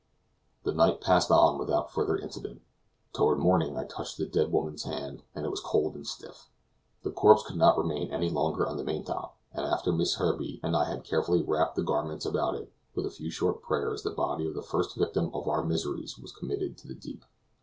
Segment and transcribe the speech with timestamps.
[0.63, 2.63] The night passed on without further incident.
[3.13, 6.49] Toward morning I touched the dead woman's hand, and it was cold and stiff.
[7.03, 10.59] The corpse could not remain any longer on the main top, and after Miss Herbey
[10.63, 14.09] and I had carefully wrapped the garments about it, with a few short prayers the
[14.09, 17.23] body of the first victim of our miseries was committed to the deep.